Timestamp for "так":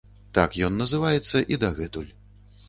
0.37-0.55